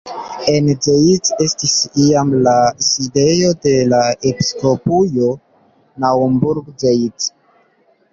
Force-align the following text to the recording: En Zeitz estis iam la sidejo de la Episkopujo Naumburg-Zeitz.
En 0.51 0.69
Zeitz 0.85 1.33
estis 1.45 1.73
iam 2.05 2.31
la 2.47 2.53
sidejo 2.85 3.51
de 3.65 3.73
la 3.91 3.99
Episkopujo 4.31 5.29
Naumburg-Zeitz. 6.07 7.29